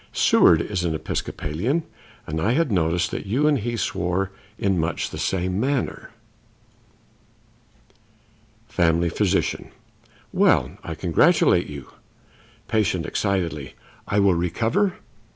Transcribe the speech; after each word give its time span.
"Seward 0.13 0.61
is 0.61 0.83
an 0.83 0.95
Episcopalian, 0.95 1.83
and 2.25 2.41
I 2.41 2.53
had 2.53 2.71
noticed 2.71 3.11
that 3.11 3.27
you 3.27 3.47
and 3.47 3.59
he 3.59 3.77
swore 3.77 4.31
in 4.57 4.79
much 4.79 5.11
the 5.11 5.19
same 5.19 5.59
manner." 5.59 6.09
Family 8.67 9.09
Physician: 9.09 9.69
"Well, 10.33 10.75
I 10.83 10.95
congratulate 10.95 11.67
you." 11.67 11.91
Patient 12.67 13.05
(excitedly): 13.05 13.75
"I 14.07 14.17
will 14.17 14.33
recover?" 14.33 14.95